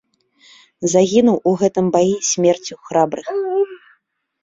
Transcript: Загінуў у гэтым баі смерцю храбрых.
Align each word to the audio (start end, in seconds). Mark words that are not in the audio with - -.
Загінуў 0.93 1.37
у 1.53 1.53
гэтым 1.65 1.85
баі 1.99 2.13
смерцю 2.31 2.75
храбрых. 2.91 3.27